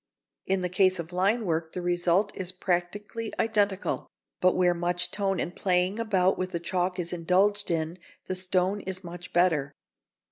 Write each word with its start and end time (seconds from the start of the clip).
In 0.47 0.61
the 0.61 0.67
case 0.67 0.97
of 0.97 1.13
line 1.13 1.45
work 1.45 1.73
the 1.73 1.81
result 1.83 2.35
is 2.35 2.51
practically 2.51 3.31
identical, 3.39 4.07
but 4.39 4.55
where 4.55 4.73
much 4.73 5.11
tone 5.11 5.39
and 5.39 5.55
playing 5.55 5.99
about 5.99 6.39
with 6.39 6.53
the 6.53 6.59
chalk 6.59 6.97
is 6.97 7.13
indulged 7.13 7.69
in, 7.69 7.99
the 8.25 8.33
stone 8.33 8.79
is 8.81 9.03
much 9.03 9.31
better. 9.31 9.75